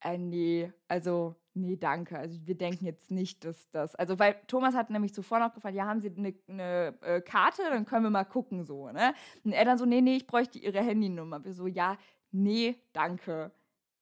[0.04, 2.18] äh, nee, also, nee, danke.
[2.18, 5.76] Also, wir denken jetzt nicht, dass das, also, weil Thomas hat nämlich zuvor noch gefragt,
[5.76, 7.64] ja, haben Sie eine ne, äh, Karte?
[7.70, 9.14] Dann können wir mal gucken, so, ne?
[9.44, 11.44] Und er dann so, nee, nee, ich bräuchte Ihre Handynummer.
[11.44, 11.98] Wir so, ja,
[12.32, 13.52] nee, danke.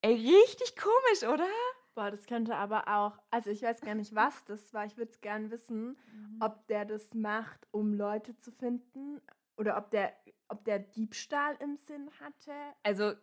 [0.01, 1.47] Ey, richtig komisch, oder?
[1.95, 4.85] Boah, das könnte aber auch, also ich weiß gar nicht, was das war.
[4.85, 5.97] Ich würde es gern wissen,
[6.39, 9.19] ob der das macht, um Leute zu finden
[9.57, 10.13] oder ob der,
[10.47, 12.53] ob der Diebstahl im Sinn hatte.
[12.83, 13.13] Also,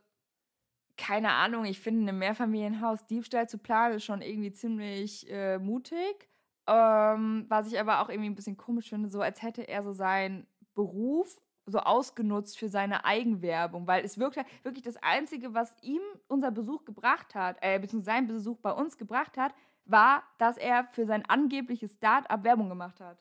[0.98, 6.28] keine Ahnung, ich finde, im Mehrfamilienhaus Diebstahl zu planen ist schon irgendwie ziemlich äh, mutig.
[6.66, 9.92] Ähm, was ich aber auch irgendwie ein bisschen komisch finde, so als hätte er so
[9.92, 16.00] seinen Beruf so ausgenutzt für seine Eigenwerbung, weil es wirklich, wirklich das Einzige, was ihm
[16.28, 19.52] unser Besuch gebracht hat, äh, beziehungsweise sein Besuch bei uns gebracht hat,
[19.84, 23.18] war, dass er für sein angebliches Start-up Werbung gemacht hat.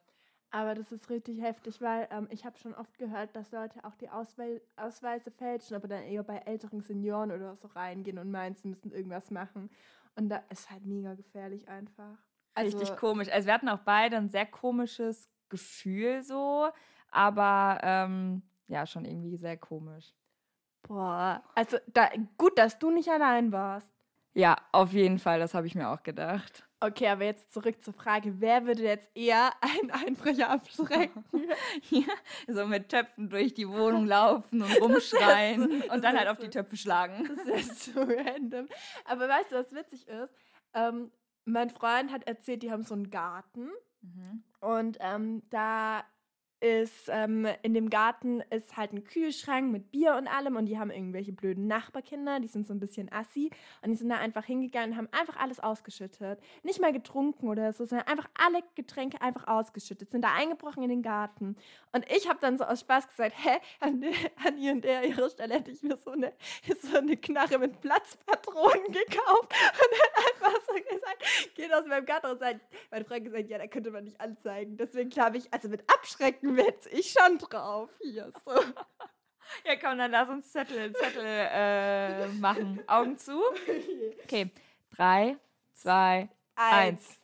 [0.51, 3.95] Aber das ist richtig heftig, weil ähm, ich habe schon oft gehört, dass Leute auch
[3.95, 8.55] die Auswe Ausweise fälschen, aber dann eher bei älteren Senioren oder so reingehen und meinen,
[8.55, 9.69] sie müssen irgendwas machen.
[10.15, 12.17] Und da ist halt mega gefährlich einfach.
[12.53, 13.27] Also, richtig komisch.
[13.29, 16.69] Also wir hatten auch beide ein sehr komisches Gefühl so,
[17.15, 20.13] aber ähm, ja, schon irgendwie sehr komisch.
[20.83, 23.91] Boah, also da, gut, dass du nicht allein warst.
[24.33, 26.67] Ja, auf jeden Fall, das habe ich mir auch gedacht.
[26.81, 31.23] Okay, aber jetzt zurück zur Frage, wer würde jetzt eher einen Einbrecher abschrecken?
[31.89, 32.03] ja,
[32.47, 36.43] so mit Töpfen durch die Wohnung laufen und rumschreien so, und dann halt auf so,
[36.43, 37.29] die Töpfe schlagen.
[37.45, 38.67] Das ist so random.
[39.05, 40.33] Aber weißt du, was witzig ist?
[40.73, 41.11] Ähm,
[41.45, 43.69] mein Freund hat erzählt, die haben so einen Garten
[44.01, 44.43] mhm.
[44.59, 46.03] und ähm, da
[46.61, 50.79] ist ähm, in dem Garten ist halt ein Kühlschrank mit Bier und allem und die
[50.79, 54.45] haben irgendwelche blöden Nachbarkinder, die sind so ein bisschen assi und die sind da einfach
[54.45, 56.39] hingegangen und haben einfach alles ausgeschüttet.
[56.63, 60.89] Nicht mal getrunken oder so, sondern einfach alle Getränke einfach ausgeschüttet, sind da eingebrochen in
[60.89, 61.55] den Garten.
[61.91, 64.03] Und ich habe dann so aus Spaß gesagt, hä, an,
[64.45, 66.33] an ihr und der ihrer Stelle hätte ich mir so eine,
[66.81, 72.27] so eine Knarre mit Platzpatronen gekauft und dann einfach so gesagt, geht aus meinem Garten
[72.27, 74.77] und sagt, meine Freundin gesagt, ja, da könnte man nicht anzeigen.
[74.77, 77.89] Deswegen glaube ich, also mit Abschrecken wette ich schon drauf.
[78.01, 78.51] Hier, so.
[79.63, 82.83] Ja, komm, dann lass uns Zettel, Zettel äh, machen.
[82.87, 83.41] Augen zu.
[84.23, 84.51] Okay.
[84.91, 85.37] Drei,
[85.73, 87.09] zwei, eins.
[87.15, 87.21] eins.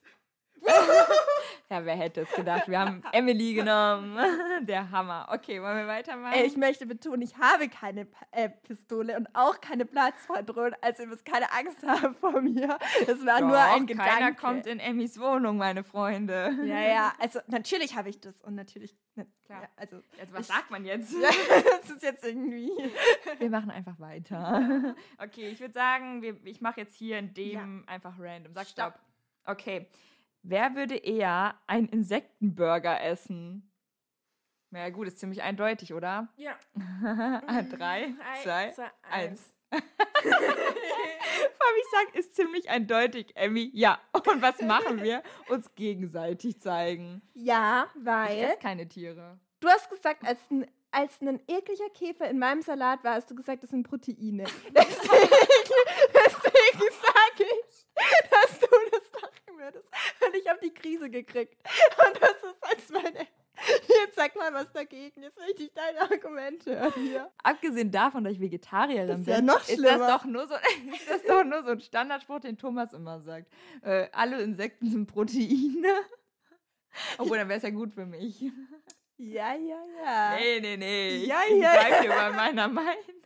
[1.69, 2.67] Ja, wer hätte es gedacht?
[2.67, 4.17] Wir haben Emily genommen.
[4.65, 5.27] Der Hammer.
[5.31, 6.39] Okay, wollen wir weitermachen?
[6.45, 10.75] Ich möchte betonen, ich habe keine äh, Pistole und auch keine Platzpatronen.
[10.81, 12.77] Also ihr müsst keine Angst haben vor mir.
[13.07, 14.11] Das war Doch, nur ein Gedanke.
[14.11, 16.55] Keiner kommt in Emmys Wohnung, meine Freunde.
[16.63, 17.13] Ja, ja.
[17.19, 18.95] Also natürlich habe ich das und natürlich.
[19.15, 19.63] Ne, klar.
[19.63, 21.13] Ja, also, also was ich, sagt man jetzt?
[21.81, 22.71] das ist jetzt irgendwie.
[23.39, 24.95] Wir machen einfach weiter.
[25.17, 27.91] Okay, ich würde sagen, wir, ich mache jetzt hier in dem ja.
[27.93, 28.53] einfach random.
[28.53, 28.93] Sag Stopp.
[28.93, 28.99] Stopp.
[29.45, 29.87] Okay.
[30.43, 33.71] Wer würde eher einen Insektenburger essen?
[34.71, 36.29] Na ja, gut, ist ziemlich eindeutig, oder?
[36.37, 36.57] Ja.
[37.69, 39.53] Drei, zwei, zwei eins.
[39.71, 39.81] eins.
[41.81, 43.69] ich sage, ist ziemlich eindeutig, Emmy.
[43.73, 43.99] Ja.
[44.13, 45.23] Und was machen wir?
[45.49, 47.21] Uns gegenseitig zeigen.
[47.33, 48.37] Ja, weil.
[48.37, 49.39] Ich esse keine Tiere.
[49.59, 53.35] Du hast gesagt, als ein, als ein ekliger Käfer in meinem Salat war, hast du
[53.35, 54.45] gesagt, das sind Proteine.
[54.69, 55.29] deswegen,
[56.13, 57.85] deswegen sage ich,
[58.29, 59.93] dass du das machen würdest.
[60.25, 61.55] Und ich habe die Krise gekriegt.
[62.07, 63.27] Und das ist als meine.
[63.67, 65.21] Jetzt sag mal was dagegen.
[65.21, 67.31] Jetzt möchte ich deine Argumente hören hier.
[67.43, 70.55] Abgesehen davon, dass ich Vegetarierin bin, ja ist, das doch nur so,
[70.95, 73.51] ist das doch nur so ein Standardspruch, den Thomas immer sagt.
[73.83, 75.93] Äh, alle Insekten sind Proteine.
[77.17, 78.41] Obwohl, dann wäre es ja gut für mich.
[79.17, 80.35] Ja, ja, ja.
[80.35, 81.25] Nee, nee, nee.
[81.25, 81.73] Ja, ich ja.
[81.73, 83.20] Bleibe bei meiner Meinung.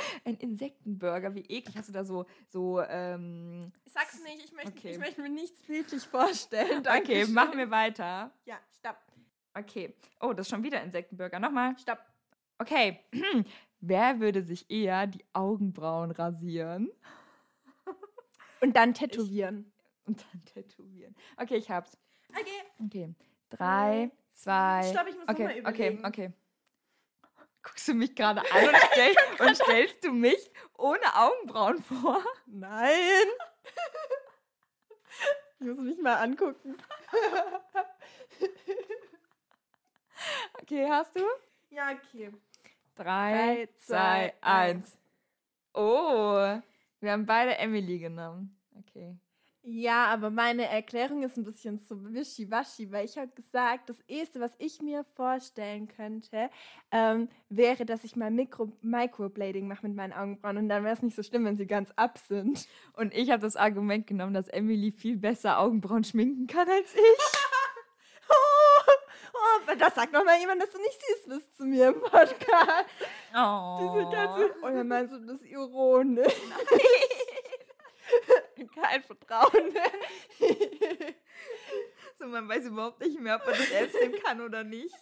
[0.24, 1.76] Ein Insektenburger, wie eklig.
[1.76, 2.26] Hast du da so.
[2.48, 4.90] so ähm, Sag's nicht, ich möchte, okay.
[4.92, 6.86] ich möchte mir nichts bildlich vorstellen.
[6.98, 8.30] okay, machen wir weiter.
[8.44, 8.96] Ja, stopp.
[9.54, 9.94] Okay.
[10.20, 11.38] Oh, das ist schon wieder Insektenburger.
[11.38, 11.76] Nochmal.
[11.78, 11.98] Stopp.
[12.58, 13.00] Okay.
[13.80, 16.90] Wer würde sich eher die Augenbrauen rasieren?
[18.60, 19.72] Und dann tätowieren.
[20.02, 21.14] Ich, und dann tätowieren.
[21.36, 21.96] Okay, ich hab's.
[22.28, 22.84] Okay.
[22.84, 23.14] Okay.
[23.48, 24.82] Drei, zwei.
[24.90, 25.98] Stopp, ich muss okay, nochmal überlegen.
[25.98, 26.32] Okay, okay
[27.62, 29.14] guckst du mich gerade an und, stell,
[29.46, 32.22] und, stellst du mich ohne Augenbrauen vor?
[32.46, 32.94] Nein.
[35.62, 36.74] Ich muss mich mal angucken.
[40.62, 41.24] Okay, hast du?
[41.70, 42.30] Ja, okay.
[42.94, 44.98] Drei, Drei zwei, eins.
[45.74, 46.60] Oh,
[47.00, 48.56] wir haben beide Emily genommen.
[48.78, 49.16] Okay.
[49.62, 54.40] Ja, aber meine Erklärung ist ein bisschen so wischiwaschi, weil ich habe gesagt, das Erste,
[54.40, 56.48] was ich mir vorstellen könnte,
[56.90, 61.02] ähm, wäre, dass ich mal Mikro Microblading mache mit meinen Augenbrauen und dann wäre es
[61.02, 62.66] nicht so schlimm, wenn sie ganz ab sind.
[62.94, 67.00] Und ich habe das Argument genommen, dass Emily viel besser Augenbrauen schminken kann als ich.
[68.30, 68.90] oh,
[69.34, 72.88] oh, das sagt noch mal jemand, dass du nicht süß bist zu mir im Podcast.
[73.36, 73.92] Oh.
[73.94, 76.34] Diese ganze, oder oh, meinst du das ironisch?
[76.48, 76.80] Nein.
[78.74, 79.50] kein Vertrauen
[82.18, 84.94] so, man weiß überhaupt nicht mehr, ob man das ernst nehmen kann oder nicht.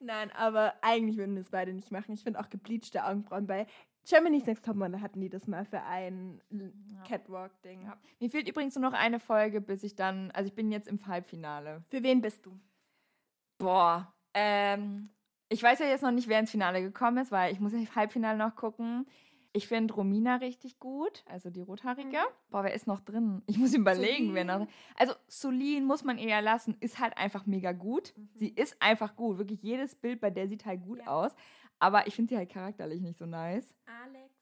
[0.00, 2.14] Nein, aber eigentlich würden wir es beide nicht machen.
[2.14, 3.66] Ich finde auch gebleachte Augenbrauen bei
[4.04, 7.02] Germany's Next Topmodel hatten die das mal für ein ja.
[7.04, 7.82] Catwalk-Ding.
[7.82, 7.96] Ja.
[8.18, 11.06] Mir fehlt übrigens nur noch eine Folge, bis ich dann, also ich bin jetzt im
[11.06, 11.84] Halbfinale.
[11.88, 12.58] Für wen bist du?
[13.58, 15.10] Boah, ähm,
[15.48, 17.78] ich weiß ja jetzt noch nicht, wer ins Finale gekommen ist, weil ich muss ja
[17.94, 19.06] Halbfinale noch gucken.
[19.54, 22.08] Ich finde Romina richtig gut, also die Rothaarige.
[22.08, 22.50] Mhm.
[22.50, 23.42] Boah, wer ist noch drin?
[23.46, 24.66] Ich muss überlegen, wer noch.
[24.96, 28.14] Also Solin muss man eher lassen, ist halt einfach mega gut.
[28.16, 28.28] Mhm.
[28.34, 29.36] Sie ist einfach gut.
[29.38, 31.06] Wirklich jedes Bild bei der sieht halt gut Ja.
[31.08, 31.32] aus.
[31.78, 33.74] Aber ich finde sie halt charakterlich nicht so nice.
[34.04, 34.32] Alex.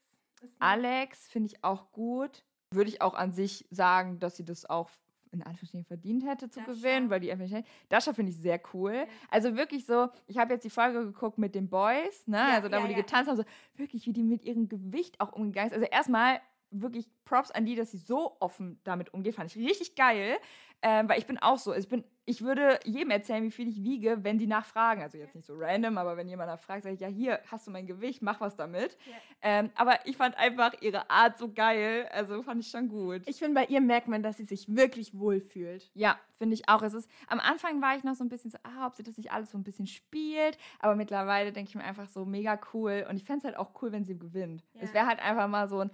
[0.59, 2.45] Alex finde ich auch gut.
[2.73, 4.89] Würde ich auch an sich sagen, dass sie das auch
[5.31, 6.71] in Anführungsstrichen verdient hätte zu Dasha.
[6.73, 7.67] gewinnen, weil die einfach nicht.
[7.89, 8.93] Dasha finde ich sehr cool.
[8.93, 9.05] Ja.
[9.29, 12.37] Also wirklich so, ich habe jetzt die Folge geguckt mit den Boys, ne?
[12.37, 12.99] Ja, also da, ja, wo die ja.
[12.99, 15.75] getanzt haben, so wirklich, wie die mit ihrem Gewicht auch umgegangen ist.
[15.75, 16.41] Also erstmal
[16.71, 20.37] wirklich Props an die, dass sie so offen damit umgeht, fand ich richtig geil.
[20.83, 23.83] Ähm, weil ich bin auch so, ich bin, ich würde jedem erzählen, wie viel ich
[23.83, 25.03] wiege, wenn die nachfragen.
[25.03, 27.71] Also jetzt nicht so random, aber wenn jemand nachfragt, sage ich, ja, hier hast du
[27.71, 28.97] mein Gewicht, mach was damit.
[29.05, 29.13] Ja.
[29.41, 32.07] Ähm, aber ich fand einfach ihre Art so geil.
[32.11, 33.21] Also fand ich schon gut.
[33.27, 35.91] Ich finde, bei ihr merkt man, dass sie sich wirklich wohlfühlt.
[35.93, 36.81] ja, finde ich auch.
[36.81, 39.17] Es ist, am Anfang war ich noch so ein bisschen so, ah, ob sie das
[39.17, 40.57] nicht alles so ein bisschen spielt.
[40.79, 43.05] Aber mittlerweile denke ich mir einfach so mega cool.
[43.07, 44.63] Und ich fände es halt auch cool, wenn sie gewinnt.
[44.73, 44.81] Ja.
[44.81, 45.91] Es wäre halt einfach mal so ein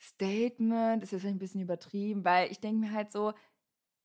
[0.00, 1.02] Statement.
[1.02, 3.34] Ist jetzt ein bisschen übertrieben, weil ich denke mir halt so,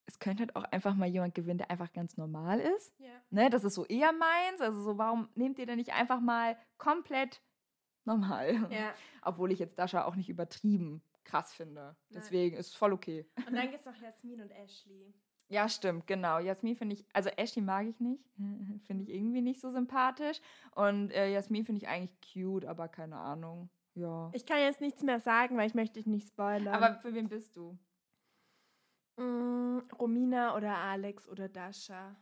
[0.06, 2.94] es könnte halt auch einfach mal jemand gewinnen, der einfach ganz normal ist.
[3.00, 3.10] Ja.
[3.30, 4.62] Ne, das ist so eher meins.
[4.62, 7.42] Also so, warum nehmt ihr denn nicht einfach mal komplett
[8.04, 8.68] normal?
[8.72, 8.94] ja.
[9.24, 11.82] Obwohl ich jetzt Dasha auch nicht übertrieben krass finde.
[11.82, 11.96] Nein.
[12.12, 13.26] Deswegen ist es voll okay.
[13.48, 15.14] Und dann gibt es noch Jasmin und Ashley.
[15.48, 16.40] Ja, stimmt, genau.
[16.40, 18.24] Jasmin finde ich, also Ashley mag ich nicht.
[18.88, 20.40] finde ich irgendwie nicht so sympathisch.
[20.72, 23.70] Und äh, Jasmin finde ich eigentlich cute, aber keine Ahnung.
[23.96, 24.30] Ja.
[24.34, 26.74] Ich kann jetzt nichts mehr sagen, weil ich möchte dich nicht spoilern.
[26.74, 27.78] aber für wen bist du?
[29.18, 32.16] Mm, Romina oder Alex oder Dasha.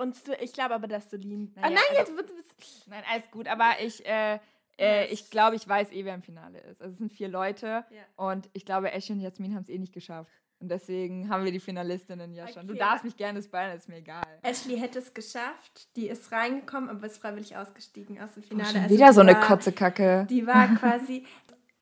[0.00, 1.52] Und ich glaube aber, dass Solin.
[1.54, 2.86] Naja, ah, nein, also- jetzt wird es.
[2.88, 4.38] Nein, alles gut, aber ich, äh,
[4.78, 6.80] äh, ich glaube, ich weiß eh, wer im Finale ist.
[6.82, 8.02] Also es sind vier Leute Ja.
[8.16, 10.32] und ich glaube, Ashley und Jasmin haben es eh nicht geschafft.
[10.60, 12.66] Und deswegen haben wir die Finalistinnen ja schon.
[12.66, 14.24] Du Okay, darfst mich gerne spoilern, ist mir egal.
[14.42, 15.94] Ashley hätte es geschafft.
[15.94, 18.70] Die ist reingekommen, aber ist freiwillig ausgestiegen aus dem Boah, Finale.
[18.72, 20.26] schon Also wieder so eine war- Kotzekacke.
[20.28, 21.24] Die war quasi.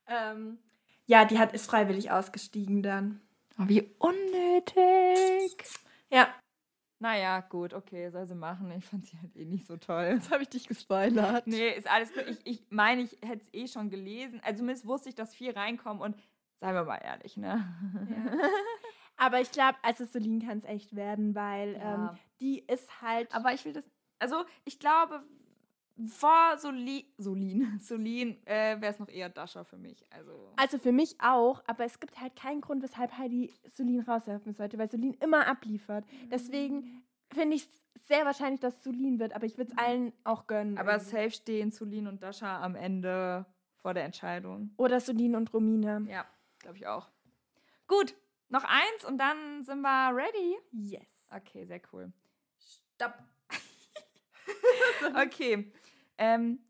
[0.08, 0.58] ähm,
[1.06, 3.22] ja, die hat, ist freiwillig ausgestiegen dann.
[3.58, 5.56] Oh, wie unnötig.
[6.10, 6.28] Ja.
[6.98, 8.70] Naja, gut, okay, soll sie machen.
[8.72, 10.04] Ich fand sie halt eh nicht so toll.
[10.14, 11.46] Jetzt habe ich dich gespoilert.
[11.46, 12.24] Nee, ist alles gut.
[12.26, 14.40] Ich, ich meine, ich hätte es eh schon gelesen.
[14.42, 16.16] Also zumindest wusste ich, dass vier reinkommen und
[16.56, 17.66] seien wir mal ehrlich, ne?
[18.10, 18.48] Ja.
[19.18, 22.10] Aber ich glaube, also Solin kann es echt werden, weil Ja.
[22.12, 23.34] ähm, die ist halt.
[23.34, 23.88] Aber ich will das.
[24.18, 25.22] Also, ich glaube,
[26.04, 30.04] vor Soli, Solin, Solin äh, wäre es noch eher Dasha für mich.
[30.12, 30.52] Also.
[30.56, 34.78] also für mich auch, aber es gibt halt keinen Grund, weshalb Heidi Solin rauswerfen sollte,
[34.78, 36.04] weil Solin immer abliefert.
[36.30, 40.46] Deswegen finde ich es sehr wahrscheinlich, dass Solin wird, aber ich würde es allen auch
[40.46, 40.76] gönnen.
[40.76, 41.10] Aber irgendwie.
[41.10, 44.72] safe stehen Solin und Dasha am Ende vor der Entscheidung.
[44.76, 46.00] Oder Solin und Romina.
[46.00, 46.26] Ja,
[46.58, 47.08] glaube ich auch.
[47.88, 48.14] Gut,
[48.48, 50.56] noch eins und dann sind wir ready.
[50.72, 51.06] Yes.
[51.30, 52.12] Okay, sehr cool.
[52.60, 53.14] Stopp.
[55.14, 55.70] Okay.
[56.18, 56.60] Ähm.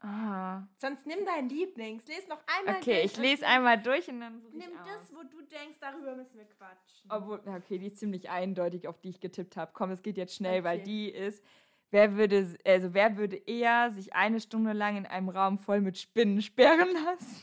[0.00, 0.66] Ah.
[0.76, 2.06] Sonst nimm dein Lieblings.
[2.06, 4.76] Les noch einmal Okay, durch ich und lese einmal durch und dann suche ich Nimm
[4.78, 4.86] aus.
[4.86, 7.10] das, wo du denkst, darüber müssen wir quatschen.
[7.10, 9.70] Obwohl, okay, die ist ziemlich eindeutig, auf die ich getippt habe.
[9.72, 10.84] Komm, es geht jetzt schnell, weil Okay.
[10.84, 11.42] die ist.
[11.90, 15.96] Wer würde, also wer würde eher sich eine Stunde lang in einem Raum voll mit
[15.96, 17.42] Spinnen sperren lassen?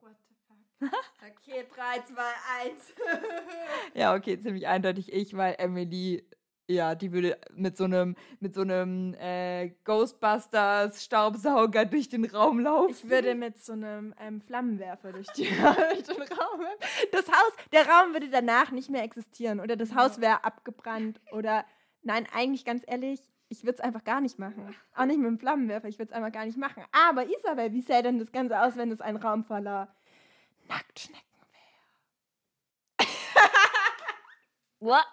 [0.00, 0.34] What the
[0.88, 0.92] fuck?
[1.30, 2.22] Okay, 3, 2,
[2.64, 2.94] 1.
[3.94, 6.26] Ja, okay, ziemlich eindeutig ich, weil Emily,
[6.72, 12.60] ja, die würde mit so einem, mit so einem äh, Ghostbusters Staubsauger durch den Raum
[12.60, 12.90] laufen.
[12.90, 16.60] Ich würde mit so einem ähm, Flammenwerfer durch, die, durch den Raum.
[17.12, 19.60] Das Haus, der Raum würde danach nicht mehr existieren.
[19.60, 21.20] Oder das Haus wäre abgebrannt.
[21.32, 21.64] Oder
[22.02, 24.74] nein, eigentlich ganz ehrlich, ich würde es einfach gar nicht machen.
[24.94, 26.84] Auch nicht mit dem Flammenwerfer, ich würde es einfach gar nicht machen.
[26.92, 29.94] Aber Isabel, wie sähe denn das Ganze aus, wenn es ein Raum voller
[30.68, 31.32] Nacktschnecken
[34.82, 35.04] What?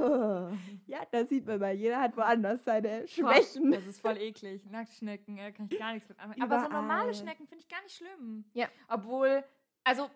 [0.00, 0.58] Wäre?
[0.86, 3.72] Ja, da sieht man mal, jeder hat woanders seine Schwächen.
[3.72, 4.64] Das ist voll eklig.
[4.70, 6.42] Nacktschnecken, äh, kann ich gar nichts mit anfangen.
[6.42, 8.44] Aber so normale Schnecken finde ich gar nicht schlimm.
[8.54, 8.68] Ja.
[8.88, 9.44] Obwohl,
[9.84, 10.10] also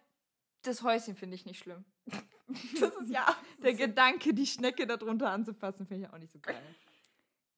[0.62, 1.84] das Häuschen finde ich nicht schlimm.
[2.78, 3.24] Das ist ja
[3.62, 6.60] Der Gedanke, die Schnecke darunter anzufassen, finde ich auch nicht so geil.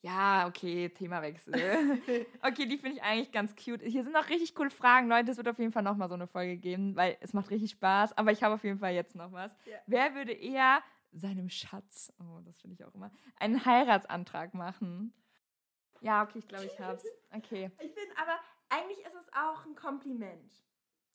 [0.05, 1.55] Ja, okay, Themawechsel.
[2.43, 3.81] okay, die finde ich eigentlich ganz cute.
[3.83, 5.31] Hier sind noch richtig coole Fragen, Leute.
[5.31, 7.71] Es wird auf jeden Fall noch mal so eine Folge geben, weil es macht richtig
[7.71, 8.17] Spaß.
[8.19, 9.51] Aber ich habe auf jeden Fall jetzt noch was.
[9.65, 9.79] Ja.
[9.87, 10.83] Wer würde eher
[11.15, 15.15] seinem Schatz, oh, das finde ich auch immer, einen Heiratsantrag machen?
[16.01, 17.05] Ja, okay, ich glaube, ich hab's.
[17.33, 17.71] Okay.
[17.81, 20.53] Ich finde aber, eigentlich ist es auch ein Kompliment.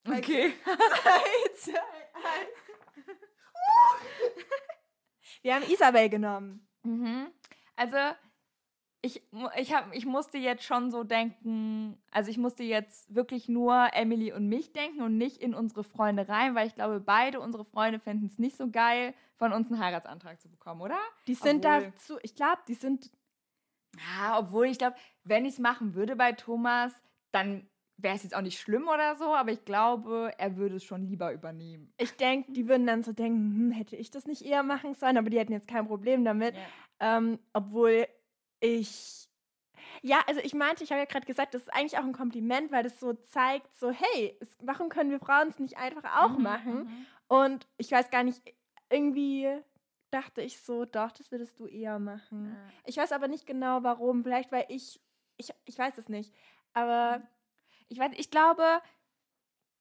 [0.07, 0.53] Okay.
[0.65, 1.79] Drei, zwei,
[2.15, 2.59] eins.
[5.41, 6.67] Wir haben Isabel genommen.
[6.83, 7.31] Mhm.
[7.75, 7.97] Also,
[9.01, 9.21] ich,
[9.57, 14.33] ich, hab, ich musste jetzt schon so denken, also ich musste jetzt wirklich nur Emily
[14.33, 17.99] und mich denken und nicht in unsere Freunde rein, weil ich glaube, beide unsere Freunde
[17.99, 20.97] fänden es nicht so geil, von uns einen Heiratsantrag zu bekommen, oder?
[21.27, 23.09] Die sind Obwohl- dazu, ich glaube, die sind,
[23.95, 26.91] Ja, obwohl ich glaube, wenn ich es machen würde bei Thomas,
[27.31, 30.83] dann wäre es jetzt auch nicht schlimm oder so, aber ich glaube, er würde es
[30.83, 31.93] schon lieber übernehmen.
[31.97, 35.17] Ich denke, die würden dann so denken, hm, hätte ich das nicht eher machen sollen,
[35.17, 36.55] aber die hätten jetzt kein Problem damit.
[36.55, 37.17] Ja.
[37.17, 38.07] Ähm, obwohl
[38.59, 39.27] ich.
[40.01, 42.71] Ja, also ich meinte, ich habe ja gerade gesagt, das ist eigentlich auch ein Kompliment,
[42.71, 46.37] weil das so zeigt, so, hey, es, warum können wir Frauen es nicht einfach auch
[46.37, 46.75] mhm, machen?
[46.83, 47.05] Mhm.
[47.27, 48.41] Und ich weiß gar nicht,
[48.89, 49.49] irgendwie
[50.11, 52.55] dachte ich so, doch, das würdest du eher machen.
[52.55, 52.73] Ja.
[52.85, 54.23] Ich weiß aber nicht genau warum.
[54.23, 54.99] Vielleicht, weil ich,
[55.37, 56.33] ich, ich weiß es nicht.
[56.73, 57.27] Aber mhm.
[57.89, 58.81] ich weiß, ich glaube,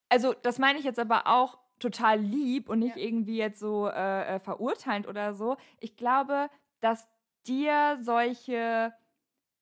[0.08, 3.02] also das meine ich jetzt aber auch total lieb und nicht ja.
[3.02, 5.56] irgendwie jetzt so äh, äh, verurteilend oder so.
[5.80, 7.08] Ich glaube, dass
[7.48, 8.92] dir solche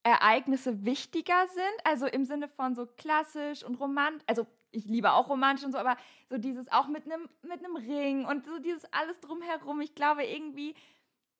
[0.03, 5.29] Ereignisse wichtiger sind, also im Sinne von so klassisch und romantisch, also ich liebe auch
[5.29, 5.97] romantisch und so, aber
[6.29, 9.81] so dieses auch mit einem mit einem Ring und so dieses alles drumherum.
[9.81, 10.75] Ich glaube irgendwie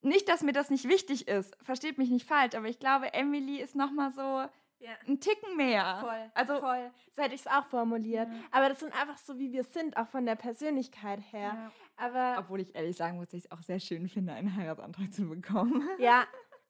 [0.03, 1.57] nicht, dass mir das nicht wichtig ist.
[1.63, 4.49] Versteht mich nicht falsch, aber ich glaube, Emily ist noch mal so
[4.79, 4.91] ja.
[5.07, 5.99] ein Ticken mehr.
[6.01, 6.31] Voll.
[6.35, 6.91] Also voll.
[7.15, 8.29] So hätte ich es auch formuliert.
[8.29, 8.39] Ja.
[8.51, 11.53] Aber das sind einfach so, wie wir sind, auch von der Persönlichkeit her.
[11.55, 11.73] Ja.
[11.97, 15.29] Aber obwohl ich ehrlich sagen muss, ich es auch sehr schön finde, einen Heiratsantrag zu
[15.29, 15.89] bekommen.
[15.99, 16.25] Ja.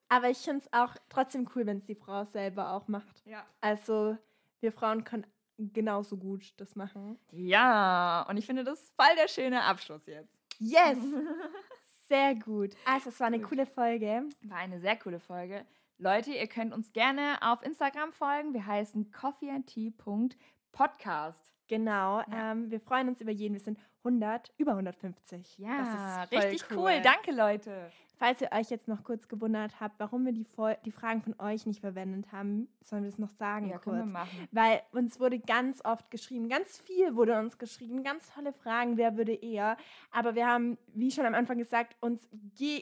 [0.08, 3.26] Aber ich finde es auch trotzdem cool, wenn es die Frau selber auch macht.
[3.26, 3.44] Ja.
[3.60, 4.16] Also
[4.60, 5.26] wir Frauen können
[5.58, 7.18] genauso gut das machen.
[7.32, 10.38] Ja, und ich finde das voll der schöne Abschluss jetzt.
[10.58, 10.98] Yes!
[12.08, 12.76] Sehr gut.
[12.84, 14.28] Also, es war eine coole Folge.
[14.42, 15.66] War eine sehr coole Folge.
[15.98, 18.52] Leute, ihr könnt uns gerne auf Instagram folgen.
[18.52, 21.54] Wir heißen coffeeandtea.podcast.
[21.68, 22.20] Genau.
[22.20, 22.52] Ja.
[22.52, 23.54] Ähm, wir freuen uns über jeden.
[23.54, 25.56] Wir sind 100, über 150.
[25.58, 26.78] Ja, richtig cool.
[26.78, 27.00] cool.
[27.02, 27.90] Danke, Leute.
[28.18, 30.46] Falls ihr euch jetzt noch kurz gewundert habt, warum wir die,
[30.84, 33.96] die Fragen von euch nicht verwendet haben, sollen wir das noch sagen ja, kurz.
[33.96, 34.48] Können wir machen.
[34.52, 39.18] Weil uns wurde ganz oft geschrieben, ganz viel wurde uns geschrieben, ganz tolle Fragen, wer
[39.18, 39.76] würde eher.
[40.12, 42.26] Aber wir haben, wie schon am Anfang gesagt, uns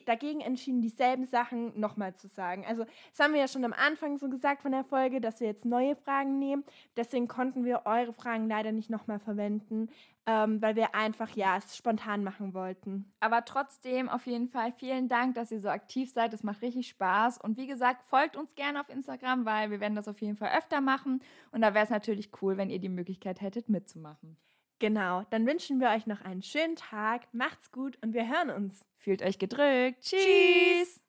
[0.06, 2.64] dagegen entschieden, dieselben Sachen nochmal zu sagen.
[2.66, 5.48] Also das haben wir ja schon am Anfang so gesagt von der Folge, dass wir
[5.48, 6.64] jetzt neue Fragen nehmen.
[6.96, 9.88] Deswegen konnten wir eure Fragen leider nicht nochmal verwenden
[10.26, 13.12] ähm, weil wir einfach ja es spontan machen wollten.
[13.20, 16.32] Aber trotzdem auf jeden Fall vielen Dank, dass ihr so aktiv seid.
[16.32, 17.38] Das macht richtig Spaß.
[17.38, 20.56] Und wie gesagt, folgt uns gerne auf Instagram, weil wir werden das auf jeden Fall
[20.56, 21.22] öfter machen.
[21.52, 24.36] Und da wäre es natürlich cool, wenn ihr die Möglichkeit hättet, mitzumachen.
[24.78, 27.22] Genau, dann wünschen wir euch noch einen schönen Tag.
[27.32, 28.84] Macht's gut und wir hören uns.
[28.98, 30.02] Fühlt euch gedrückt.
[30.02, 30.20] Tschüss.
[30.20, 31.03] Tschüss.